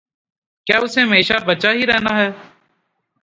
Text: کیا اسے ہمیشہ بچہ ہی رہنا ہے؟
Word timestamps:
کیا 0.67 0.77
اسے 0.83 1.01
ہمیشہ 1.01 1.33
بچہ 1.47 1.67
ہی 1.73 1.85
رہنا 1.87 2.17
ہے؟ 2.17 2.29